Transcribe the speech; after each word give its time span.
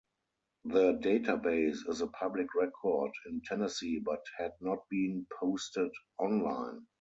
The 0.65 0.93
database 0.95 1.87
is 1.87 2.01
a 2.01 2.07
public 2.07 2.55
record 2.55 3.11
in 3.27 3.39
Tennessee 3.45 3.99
but 4.03 4.23
had 4.35 4.53
not 4.59 4.79
been 4.89 5.27
posted 5.39 5.91
online. 6.17 6.87